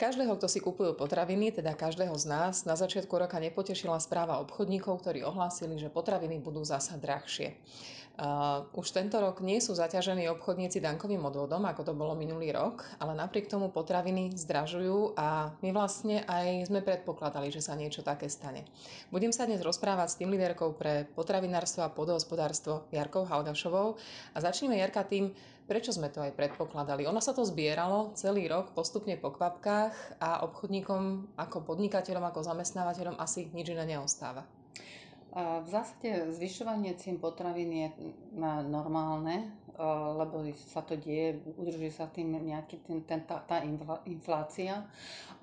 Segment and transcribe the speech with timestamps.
[0.00, 5.04] Každého, kto si kupujú potraviny, teda každého z nás, na začiatku roka nepotešila správa obchodníkov,
[5.04, 7.52] ktorí ohlásili, že potraviny budú zasa drahšie.
[8.20, 12.84] Uh, už tento rok nie sú zaťažení obchodníci dankovým odvodom, ako to bolo minulý rok,
[13.00, 18.28] ale napriek tomu potraviny zdražujú a my vlastne aj sme predpokladali, že sa niečo také
[18.28, 18.68] stane.
[19.08, 23.96] Budem sa dnes rozprávať s tým líderkou pre potravinárstvo a podhospodárstvo Jarkou Halgašovou
[24.36, 25.32] a začneme Jarka tým,
[25.64, 27.08] prečo sme to aj predpokladali.
[27.08, 33.16] Ono sa to zbieralo celý rok postupne po kvapkách a obchodníkom ako podnikateľom, ako zamestnávateľom
[33.16, 34.44] asi nič iné neostáva.
[35.36, 37.88] V zásade zvyšovanie cien potravín je
[38.66, 39.54] normálne,
[40.18, 40.42] lebo
[40.74, 43.62] sa to deje, udržuje sa tým nejaký ten, ten, tá, tá
[44.10, 44.84] inflácia,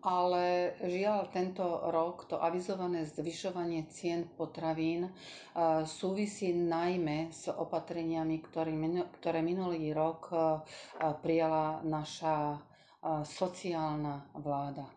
[0.00, 5.12] ale žiaľ tento rok to avizované zvyšovanie cien potravín
[5.84, 8.40] súvisí najmä s opatreniami,
[9.20, 10.32] ktoré, minulý rok
[11.20, 12.56] prijala naša
[13.24, 14.88] sociálna vláda.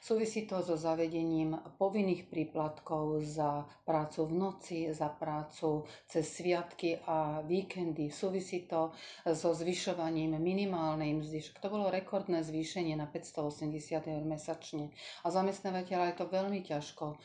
[0.00, 7.42] Súvisí to so zavedením povinných príplatkov za prácu v noci, za prácu cez sviatky a
[7.42, 8.08] víkendy.
[8.14, 8.94] Súvisí to
[9.26, 11.58] so zvyšovaním minimálnej mzdy.
[11.58, 14.94] To bolo rekordné zvýšenie na 580 eur mesačne.
[15.26, 17.18] A zamestnávateľ aj to veľmi ťažko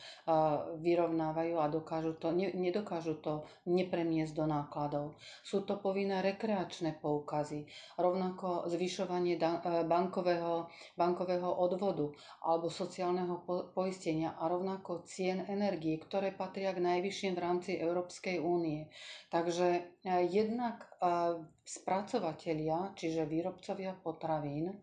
[0.82, 5.14] vyrovnávajú a dokážu to, nedokážu to nepremiesť do nákladov.
[5.46, 9.38] Sú to povinné rekreačné poukazy, rovnako zvyšovanie
[10.32, 13.44] bankového, bankového odvodu alebo sociálneho
[13.74, 18.88] poistenia a rovnako cien energii, ktoré patria k najvyšším v rámci Európskej únie.
[19.28, 19.80] Takže e,
[20.28, 21.06] jednak e,
[21.62, 24.74] spracovatelia, čiže výrobcovia potravín,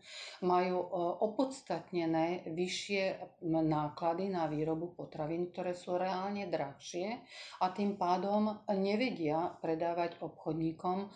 [0.48, 0.88] majú e,
[1.28, 3.04] opodstatnené vyššie
[3.44, 7.20] náklady na výrobu potravín, ktoré sú reálne drahšie
[7.60, 11.12] a tým pádom nevedia predávať obchodníkom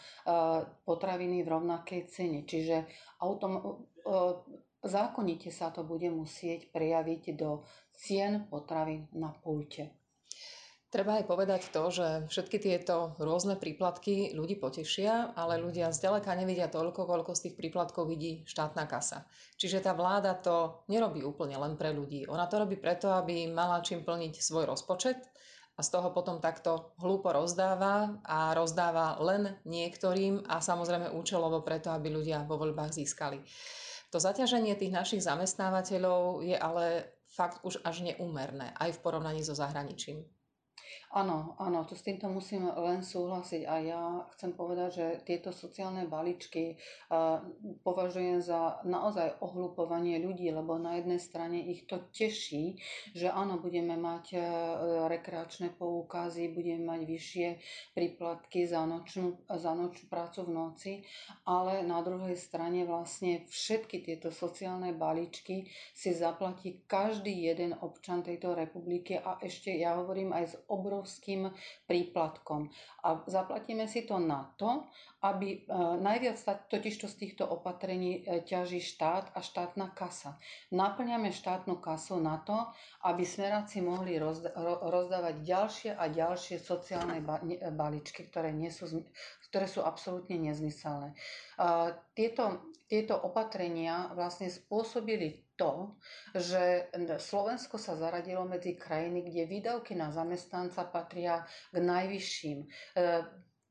[0.83, 2.39] potraviny v rovnakej cene.
[2.43, 2.85] Čiže
[3.23, 3.83] autom,
[4.83, 7.63] zákonite sa to bude musieť prejaviť do
[7.95, 10.02] cien potravín na pulte.
[10.93, 16.69] Treba aj povedať to, že všetky tieto rôzne príplatky ľudí potešia, ale ľudia zďaleka nevidia
[16.69, 19.25] toľko, koľko z tých príplatkov vidí štátna kasa.
[19.57, 22.29] Čiže tá vláda to nerobí úplne len pre ľudí.
[22.29, 25.17] Ona to robí preto, aby mala čím plniť svoj rozpočet
[25.73, 31.89] a z toho potom takto hlúpo rozdáva a rozdáva len niektorým a samozrejme účelovo preto,
[31.89, 33.41] aby ľudia vo voľbách získali.
[34.13, 39.57] To zaťaženie tých našich zamestnávateľov je ale fakt už až neúmerné, aj v porovnaní so
[39.57, 40.21] zahraničím.
[41.13, 43.61] Áno, áno, to s týmto musím len súhlasiť.
[43.69, 44.01] A ja
[44.33, 46.81] chcem povedať, že tieto sociálne balíčky
[47.85, 52.81] považujem za naozaj ohlupovanie ľudí, lebo na jednej strane ich to teší,
[53.13, 54.41] že áno, budeme mať uh,
[55.05, 57.47] rekreačné poukazy, budeme mať vyššie
[57.93, 60.93] príplatky za nočnú, za nočnú prácu v noci,
[61.45, 68.57] ale na druhej strane vlastne všetky tieto sociálne balíčky si zaplatí každý jeden občan tejto
[68.57, 69.19] republiky.
[69.19, 71.53] A ešte ja hovorím aj s obrovským
[71.85, 72.73] príplatkom.
[73.05, 74.89] A zaplatíme si to na to,
[75.23, 75.57] aby e,
[76.01, 76.35] najviac
[76.67, 80.35] totižto z týchto opatrení e, ťaží štát a štátna kasa.
[80.73, 82.57] Naplňame štátnu kasu na to,
[83.07, 87.23] aby smeráci mohli rozdávať ďalšie a ďalšie sociálne
[87.71, 89.07] balíčky, ktoré, nie sú,
[89.47, 91.15] ktoré sú absolútne nezmyselné.
[92.17, 95.95] Tieto, tieto opatrenia vlastne spôsobili to,
[96.33, 102.59] že Slovensko sa zaradilo medzi krajiny, kde výdavky na zamestnanca patria k najvyšším.
[102.63, 102.67] E,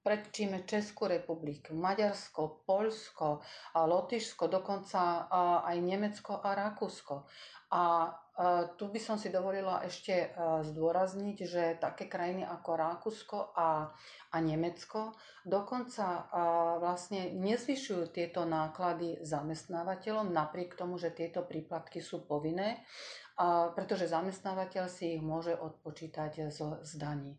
[0.03, 3.43] predčíme Českú republiku, Maďarsko, Polsko,
[3.75, 5.31] Lotyšsko, dokonca
[5.63, 7.27] aj Nemecko a Rakúsko.
[7.73, 8.11] A
[8.81, 13.93] tu by som si dovolila ešte zdôrazniť, že také krajiny ako Rakúsko a,
[14.33, 15.13] a Nemecko
[15.45, 16.33] dokonca
[16.81, 22.81] vlastne nezvyšujú tieto náklady zamestnávateľom napriek tomu, že tieto príplatky sú povinné,
[23.77, 27.37] pretože zamestnávateľ si ich môže odpočítať zo zdaní.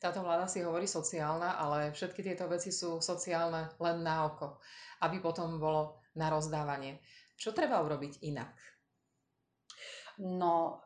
[0.00, 4.58] Táto vláda si hovorí sociálna, ale všetky tieto veci sú sociálne len na oko,
[5.04, 6.98] aby potom bolo na rozdávanie.
[7.36, 8.50] Čo treba urobiť inak?
[10.18, 10.82] No,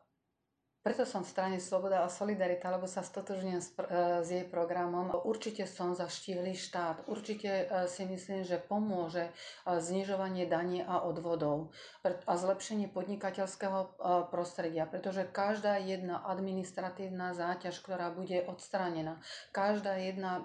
[0.87, 5.11] preto som v strane Sloboda a Solidarita, lebo sa stotožňujem s, e, jej programom.
[5.27, 7.11] Určite som za štíhly štát.
[7.11, 9.31] Určite e, si myslím, že pomôže e,
[9.67, 11.75] znižovanie daní a odvodov
[12.07, 13.99] a zlepšenie podnikateľského
[14.31, 19.19] prostredia, pretože každá jedna administratívna záťaž, ktorá bude odstránená,
[19.51, 20.39] každá jedna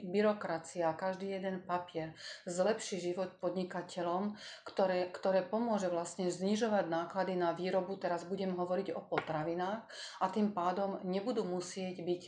[0.00, 2.16] byrokracia, každý jeden papier
[2.48, 4.32] zlepší život podnikateľom,
[4.64, 8.00] ktoré, ktoré pomôže vlastne znižovať náklady na výrobu.
[8.00, 9.90] Teraz budem hovoriť o potravinách cenách
[10.22, 12.24] a tým pádom nebudú musieť byť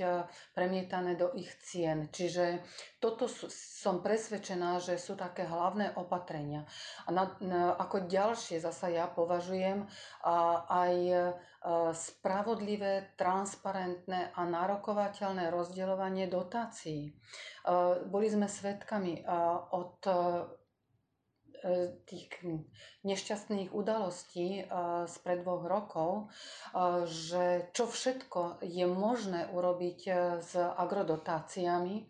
[0.54, 2.10] premietané do ich cien.
[2.10, 2.62] Čiže
[2.98, 6.66] toto som presvedčená, že sú také hlavné opatrenia.
[7.06, 9.86] A na, na, ako ďalšie zasa ja považujem
[10.26, 10.94] a, aj
[11.98, 17.10] spravodlivé, transparentné a nárokovateľné rozdeľovanie dotácií.
[18.06, 19.26] Boli sme svedkami
[19.74, 19.98] od
[22.06, 22.30] tých
[23.06, 24.66] nešťastných udalostí
[25.06, 26.10] spred dvoch rokov,
[27.06, 30.00] že čo všetko je možné urobiť
[30.42, 32.06] s agrodotáciami.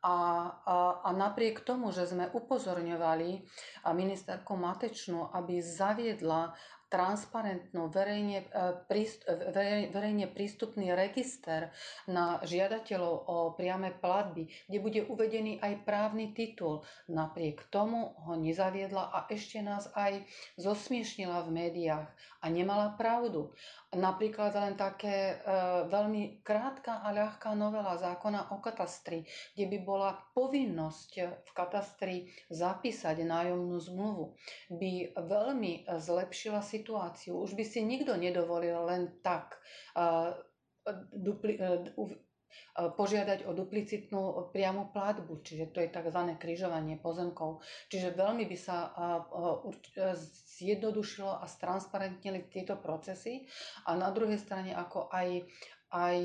[0.00, 0.16] A,
[0.64, 3.44] a, a napriek tomu, že sme upozorňovali
[3.92, 6.56] ministerku Matečnú, aby zaviedla
[6.90, 11.70] transparentnú, verejne, e, verejne prístupný register
[12.10, 16.82] na žiadateľov o priame platby, kde bude uvedený aj právny titul.
[17.06, 20.26] Napriek tomu ho nezaviedla a ešte nás aj
[20.58, 22.10] zosmiešnila v médiách
[22.42, 23.54] a nemala pravdu.
[23.90, 25.54] Napríklad len také e,
[25.86, 31.10] veľmi krátka a ľahká novela zákona o katastri, kde by bola povinnosť
[31.46, 32.16] v katastri
[32.50, 34.24] zapísať nájomnú zmluvu,
[34.70, 37.36] by veľmi zlepšila situáciu.
[37.44, 39.60] Už by si nikto nedovolil len tak
[39.92, 40.32] e,
[41.12, 41.84] dupli, e,
[42.74, 46.20] požiadať o duplicitnú priamu platbu, čiže to je tzv.
[46.40, 47.62] križovanie pozemkov.
[47.92, 48.90] Čiže veľmi by sa
[50.58, 53.46] zjednodušilo a stransparentnili tieto procesy
[53.86, 55.46] a na druhej strane ako aj,
[55.94, 56.16] aj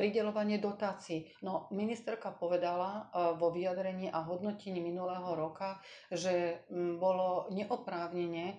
[0.00, 1.28] pridelovanie dotácií.
[1.44, 5.76] No, ministerka povedala e, vo vyjadrení a hodnotení minulého roka,
[6.08, 6.64] že
[6.96, 8.56] bolo neoprávnene e,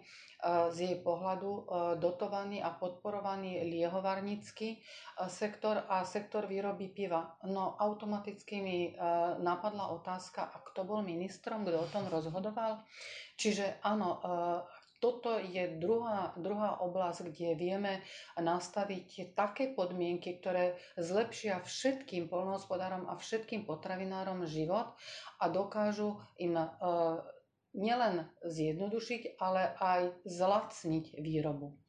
[0.70, 1.62] z jej pohľadu e,
[1.98, 4.86] dotovaný a podporovaný liehovarnícky
[5.34, 7.34] sektor a sektor výroby piva.
[7.50, 8.94] No, automaticky mi
[9.42, 12.86] napadla otázka, a kto bol ministrom, kto o tom rozhodoval.
[13.38, 14.18] Čiže áno,
[15.02, 17.94] toto je druhá, druhá oblasť, kde vieme
[18.38, 24.94] nastaviť také podmienky, ktoré zlepšia všetkým polnohospodárom a všetkým potravinárom život
[25.42, 26.66] a dokážu im e,
[27.74, 31.81] nielen zjednodušiť, ale aj zlacniť výrobu.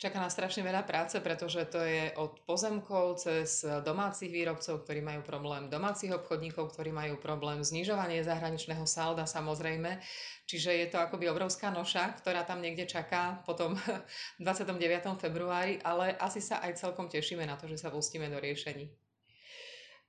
[0.00, 5.20] Čaká nás strašne veľa práce, pretože to je od pozemkov cez domácich výrobcov, ktorí majú
[5.20, 10.00] problém, domácich obchodníkov, ktorí majú problém, znižovanie zahraničného salda samozrejme.
[10.48, 13.76] Čiže je to akoby obrovská noša, ktorá tam niekde čaká potom
[14.40, 14.80] 29.
[15.20, 18.88] februári, ale asi sa aj celkom tešíme na to, že sa pustíme do riešení.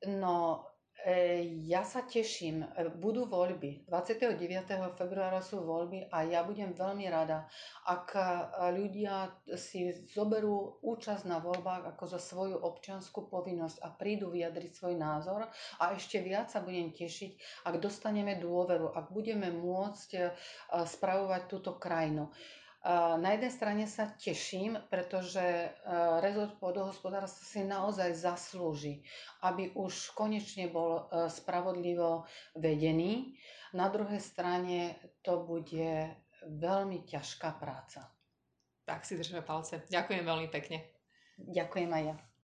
[0.08, 0.71] No,
[1.66, 2.62] ja sa teším.
[2.62, 3.90] E, budú voľby.
[3.90, 4.38] 29.
[4.94, 7.50] februára sú voľby a ja budem veľmi rada,
[7.90, 8.22] ak e,
[8.78, 14.96] ľudia si zoberú účasť na voľbách ako za svoju občianskú povinnosť a prídu vyjadriť svoj
[14.98, 15.50] názor
[15.82, 20.10] a ešte viac sa budem tešiť, ak dostaneme dôveru, ak budeme môcť
[20.70, 22.30] spravovať túto krajinu.
[22.84, 25.70] Na jednej strane sa teším, pretože
[26.18, 29.06] rezort pôdohospodárstva si naozaj zaslúži,
[29.46, 32.26] aby už konečne bol spravodlivo
[32.58, 33.38] vedený.
[33.78, 36.10] Na druhej strane to bude
[36.42, 38.10] veľmi ťažká práca.
[38.82, 39.86] Tak si držíme palce.
[39.86, 40.82] Ďakujem veľmi pekne.
[41.38, 42.31] Ďakujem aj ja.